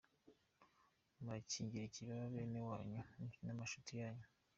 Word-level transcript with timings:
Murakingira 1.19 1.83
ikibaba 1.87 2.25
bene 2.33 2.59
wanyu 2.67 3.01
n,amacuti 3.45 3.93
yanyu. 4.01 4.25